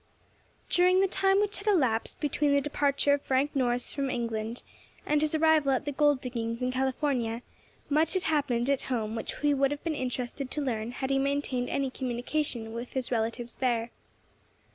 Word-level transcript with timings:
DURING 0.67 0.99
the 0.99 1.07
time 1.07 1.39
which 1.39 1.59
had 1.59 1.67
elapsed 1.67 2.19
between 2.19 2.55
the 2.55 2.59
departure 2.59 3.13
of 3.13 3.21
Frank 3.21 3.55
Norris 3.55 3.91
from 3.91 4.09
England, 4.09 4.63
and 5.05 5.21
his 5.21 5.35
arrival 5.35 5.71
at 5.73 5.85
the 5.85 5.91
gold 5.91 6.21
diggings 6.21 6.63
in 6.63 6.71
California, 6.71 7.43
much 7.87 8.15
had 8.15 8.23
happened 8.23 8.67
at 8.67 8.81
home 8.89 9.13
which 9.13 9.35
he 9.41 9.53
would 9.53 9.69
have 9.69 9.83
been 9.83 9.93
interested 9.93 10.49
to 10.49 10.59
learn 10.59 10.89
had 10.89 11.11
he 11.11 11.19
maintained 11.19 11.69
any 11.69 11.91
communication 11.91 12.73
with 12.73 12.93
his 12.93 13.11
relatives 13.11 13.53
there. 13.57 13.91